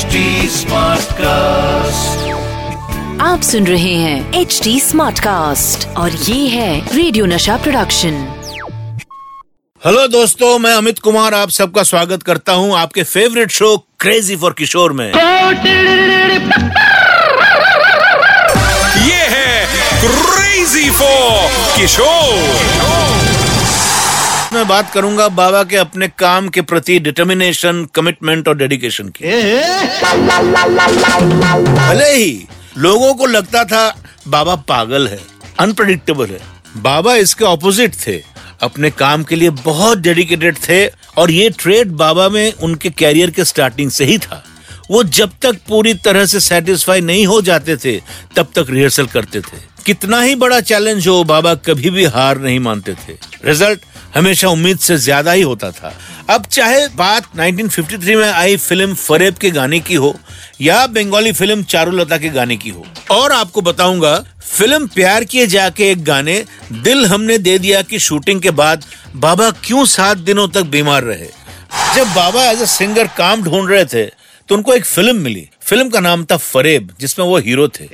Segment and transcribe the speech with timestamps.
[0.00, 0.20] HD
[1.16, 2.28] cast
[3.22, 8.14] आप सुन रहे हैं एच डी स्मार्ट कास्ट और ये है रेडियो नशा प्रोडक्शन
[9.82, 14.52] हेलो दोस्तों मैं अमित कुमार आप सबका स्वागत करता हूँ आपके favourite show crazy for
[14.58, 15.06] Kishore में।
[19.06, 19.66] ये है
[20.04, 22.99] क्रेजी फॉर किशोर
[24.52, 29.24] मैं बात करूँगा बाबा के अपने काम के प्रति डिटर्मिनेशन कमिटमेंट और डेडिकेशन की।
[31.74, 32.46] भले ही
[32.78, 33.82] लोगों को लगता था
[34.28, 35.18] बाबा पागल है
[35.60, 36.40] अनप्रडिक्टेबल है
[36.76, 38.16] बाबा इसके ऑपोजिट थे
[38.62, 40.86] अपने काम के लिए बहुत डेडिकेटेड थे
[41.18, 44.42] और ये ट्रेड बाबा में उनके कैरियर के स्टार्टिंग से ही था।
[44.90, 47.96] वो जब तक पूरी तरह से सेटिस्फाई नहीं हो जाते थे
[48.36, 52.58] तब तक रिहर्सल करते थे। कितना ही बड़ा चैलेंज हो बाबा कभी भी हार नहीं
[52.60, 53.12] मानते थे।
[53.44, 53.80] रिज़ल्ट
[54.14, 55.92] हमेशा उम्मीद से ज़्यादा ही होता था।
[56.30, 60.14] अब चाहे बात 1953 में आई फ़िल्म फरेब के गाने की हो,
[60.60, 65.90] या बंगाली फ़िल्म चारुलता के गाने की हो। और आपको बताऊँगा, फ़िल्म प्यार किए जाके
[65.90, 68.84] एक गाने, दिल हमने दे दिया की शूटिंग के बाद
[69.16, 71.28] बाबा क्यों सात दिनों तक बीमार रहे?
[71.94, 74.04] जब बाबा एज ए सिंगर काम ढूंढ रहे थे
[74.48, 77.84] तो उनको एक फ़िल्म मिली। फ़िल्म का नाम था फरेब जिसमें वो हीरो थे।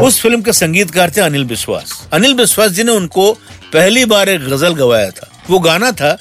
[0.00, 3.32] उस फ़िल्म के संगीतकार थे अनिल विश्वास अनिल विश्वास जी ने उनको
[3.72, 6.18] पहली बार एक गज़ल गवाया था। वो गाना था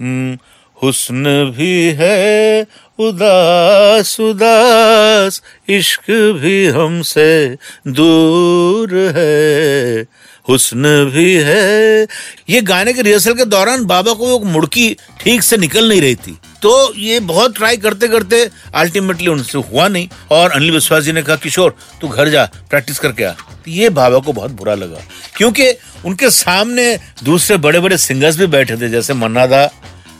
[0.00, 0.38] "हम्म,
[0.82, 2.62] हुस्न भी है
[2.98, 7.56] उदास उदास इश्क भी हमसे
[7.88, 10.06] दूर है
[10.48, 12.06] हुस्न भी है।
[12.50, 16.14] ये गाने के रिहर्सल के दौरान बाबा को वो मुड़की ठीक से निकल नहीं रही
[16.14, 21.12] थी। तो ये बहुत ट्राई करते करते अल्टीमेटली उनसे हुआ नहीं। और अनिल विश्वास जी
[21.12, 24.74] ने कहा, किशोर, तू घर जा प्रैक्टिस करके आ। तो ये बाबा को बहुत बुरा
[24.74, 25.00] लगा।
[25.36, 25.70] क्योंकि
[26.04, 29.70] उनके सामने दूसरे बड़े बड़े सिंगर्स भी बैठे थे, जैसे मन्नादा,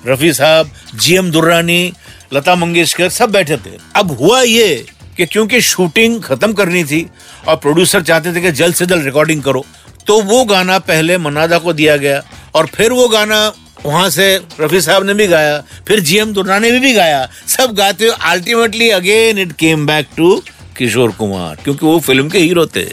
[0.06, 1.92] रफी साहब जीएम दुर्रानी,
[2.32, 7.06] लता मंगेशकर, सब बैठे थे। अब हुआ ये कि क्योंकि शूटिंग खत्म करनी थी
[7.48, 9.64] और प्रोड्यूसर चाहते थे कि जल्द से जल्द रिकॉर्डिंग करो
[10.06, 12.22] तो वो गाना पहले मनादा को दिया गया
[12.54, 13.38] और फिर वो गाना
[13.76, 17.74] वहाँ से रफी साहब ने भी गाया फिर जीएम दुर्रानी ने भी, भी गाया। सब
[17.74, 20.34] गाते हुए ultimately again it came back to
[20.78, 22.86] Kishore Kumar क्योंकि वो फ़िल्म के हीरो थे।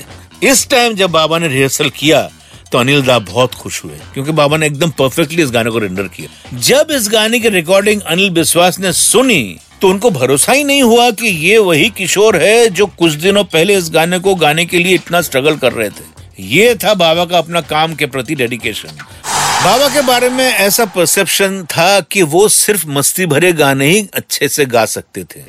[0.44, 2.22] इस टाइम जब बाबा ने रिहर्सल किया
[2.72, 6.08] तो अनिल दा बहुत खुश हुए क्योंकि बाबा ने एकदम परफेक्टली इस गाने को रेंडर
[6.08, 10.84] किया। जब इस गाने की रिकॉर्डिंग अनिल विश्वास ने सुनी तो उनको भरोसा ही नहीं
[10.84, 14.80] हुआ कि ये वही किशोर है जो कुछ दिनों पहले इस गाने को गाने के
[14.80, 18.98] लिए इतना स्ट्रगल कर रहे थे। ये था बाबा का अपना काम के प्रति डेडिकेशन
[19.64, 24.48] बाबा के बारे में ऐसा परसेप्शन था कि वो सिर्फ़ मस्ती भरे गाने ही अच्छे
[24.48, 25.44] से गा सकते थे।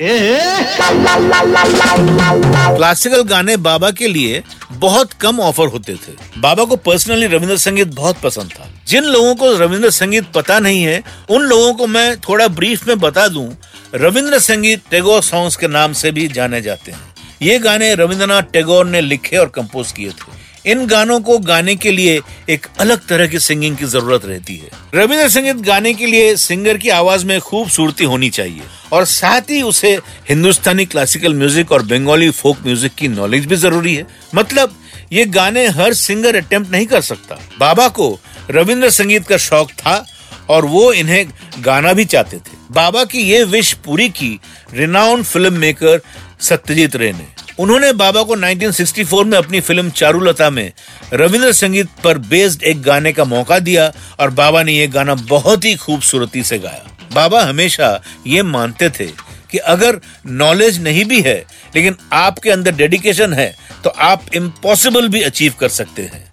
[2.77, 4.43] क्लासिकल गाने बाबा के लिए
[4.73, 9.35] बहुत कम ऑफ़र होते थे। बाबा को पर्सनली रविंद्र संगीत बहुत पसंद था। जिन लोगों
[9.35, 13.57] को रविंद्र संगीत पता नहीं है, उन लोगों को मैं थोड़ा ब्रीफ में बता दूँ
[13.95, 18.87] रविंद्र संगीत टेगोर सॉन्ग्स के नाम से भी जाने जाते हैं। ये गाने रविंद्रनाथ टैगोर
[18.87, 22.21] ने लिखे और कंपोज किए थे। इन गानों को गाने के लिए
[22.51, 26.79] एक अलग तरह की सिंगिंग की ज़रूरत रहती है। रविंद्र संगीत गाने के लिए सिंगर
[26.79, 29.93] की आवाज़ में खूबसूरती होनी चाहिए और साथ ही उसे
[30.29, 34.75] हिंदुस्तानी क्लासिकल म्यूज़िक और बंगाली फोक म्यूज़िक की नॉलेज भी ज़रूरी है। मतलब
[35.13, 38.19] ये गाने हर सिंगर अटेम्प्ट नहीं कर सकता। बाबा को
[38.51, 40.05] रविंद्र संगीत का शौक था
[40.51, 41.27] और वो इन्हें
[41.65, 44.39] गाना भी चाहते थे। बाबा की ये विश पूरी की
[44.75, 46.01] रिनाउंड फ़िल्म मेकर
[46.41, 47.27] सत्यजीत रे ने।
[47.59, 50.73] उन्होंने बाबा को 1964 में अपनी फ़िल्म चारूलता में
[51.13, 55.65] रविंद्र संगीत पर बेस्ड एक गाने का मौका दिया और बाबा ने यह गाना बहुत
[55.65, 59.07] ही खूबसूरती से गाया। बाबा हमेशा ये मानते थे
[59.51, 61.45] कि अगर नॉलेज नहीं भी है,
[61.77, 63.55] लेकिन आपके अंदर डेडिकेशन है
[63.85, 66.24] तो आप इम्पॉसिबल भी अचीव कर सकते हैं।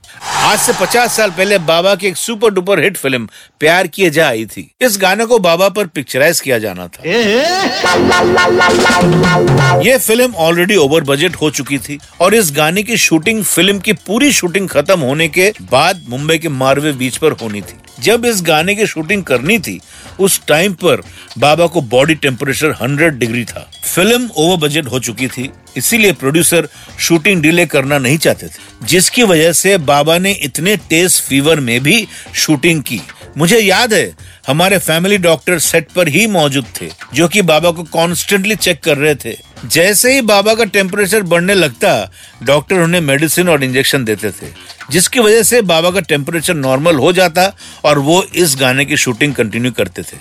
[0.42, 3.28] आज से 50 साल पहले बाबा की एक सुपर डुपर हिट फ़िल्म
[3.60, 7.04] प्यार किए जा आई थी। इस गाने को बाबा पर पिक्चराइज किया जाना था।
[9.82, 13.94] ये फ़िल्म ऑलरेडी ओवर बजट हो चुकी थी और इस गाने की शूटिंग फ़िल्म की
[14.08, 18.42] पूरी शूटिंग खत्म होने के बाद मुंबई के मारवे बीच पर होनी थी। जब इस
[18.42, 19.80] गाने की शूटिंग करनी थी
[20.20, 21.02] उस टाइम पर
[21.38, 26.68] बाबा को बॉडी टेम्परेचर 100 डिग्री था। फ़िल्म ओवर बजट हो चुकी थी, इसीलिए प्रोड्यूसर
[27.00, 31.80] शूटिंग डिले करना नहीं चाहते थे, जिसकी वजह से बाबा ने इतने तेज फीवर में
[31.84, 33.02] भी शूटिंग की।
[33.38, 34.12] मुझे याद है,
[34.48, 38.98] हमारे फैमिली डॉक्टर सेट पर ही मौजूद थे, जो कि बाबा को कॉन्स्टेंटली चेक कर
[38.98, 42.12] रहे थे। जैसे ही बाबा का टेम्परेचर बढ़ने लगता
[42.44, 44.48] डॉक्टर उन्हें मेडिसिन और इंजेक्शन देते थे,
[44.92, 47.52] जिसकी वजह से बाबा का टेम्परेचर नॉर्मल हो जाता
[47.84, 50.18] और वो इस गाने की शूटिंग कंटिन्यू करते थे।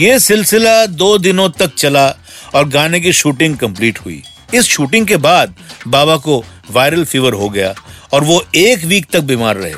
[0.00, 2.08] ये सिलसिला दो दिनों तक चला
[2.54, 4.22] और गाने की शूटिंग कंप्लीट हुई।
[4.54, 5.54] इस शूटिंग के बाद
[5.88, 7.74] बाबा को वायरल फीवर हो गया
[8.12, 9.74] और वो एक वीक तक बीमार रहे।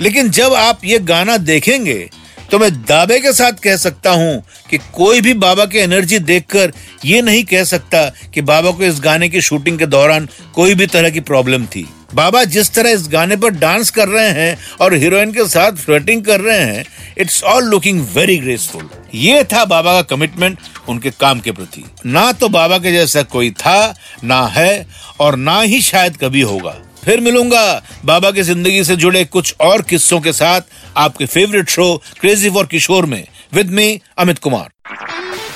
[0.00, 2.08] लेकिन जब आप ये गाना देखेंगे
[2.50, 6.72] तो मैं दावे के साथ कह सकता हूँ कि कोई भी बाबा की एनर्जी देखकर
[7.04, 10.86] ये नहीं कह सकता कि बाबा को इस गाने की शूटिंग के दौरान कोई भी
[10.86, 14.94] तरह की प्रॉब्लम थी। बाबा जिस तरह इस गाने पर डांस कर रहे हैं और
[14.94, 16.84] हीरोइन के साथ फ्लर्टिंग कर रहे हैं
[17.18, 20.58] it's all looking very graceful ये था बाबा का कमिटमेंट
[20.88, 23.94] उनके काम के प्रति। ना तो बाबा के जैसा कोई था,
[24.24, 24.86] ना है,
[25.20, 26.74] और ना ही शायद कभी होगा।
[27.04, 30.60] फिर मिलूँगा बाबा की ज़िंदगी से जुड़े कुछ और किस्सों के साथ
[30.96, 34.70] आपके favourite show crazy for Kishore में विद मी अमित कुमार